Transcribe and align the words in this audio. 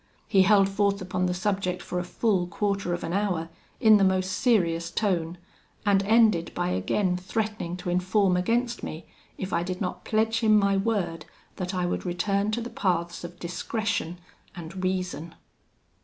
He 0.27 0.41
held 0.41 0.67
forth 0.67 0.99
upon 0.99 1.27
the 1.27 1.33
subject 1.35 1.79
for 1.83 1.99
a 1.99 2.03
full 2.03 2.47
quarter 2.47 2.91
of 2.95 3.03
an 3.03 3.13
hour, 3.13 3.49
in 3.79 3.97
the 3.97 4.03
most 4.03 4.31
serious 4.31 4.89
tone, 4.89 5.37
and 5.85 6.01
ended 6.01 6.51
by 6.55 6.69
again 6.69 7.15
threatening 7.17 7.77
to 7.77 7.89
inform 7.91 8.35
against 8.35 8.81
me, 8.81 9.05
if 9.37 9.53
I 9.53 9.61
did 9.61 9.79
not 9.79 10.03
pledge 10.03 10.39
him 10.39 10.57
my 10.57 10.75
word 10.75 11.27
that 11.57 11.75
I 11.75 11.85
would 11.85 12.03
return 12.03 12.49
to 12.53 12.61
the 12.61 12.71
paths 12.71 13.23
of 13.23 13.37
discretion 13.39 14.17
and 14.55 14.83
reason. 14.83 15.35